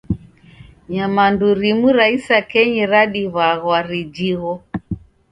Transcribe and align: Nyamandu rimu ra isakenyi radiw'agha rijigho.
Nyamandu 0.93 1.45
rimu 1.61 1.89
ra 1.97 2.05
isakenyi 2.17 2.83
radiw'agha 2.93 3.77
rijigho. 3.89 4.53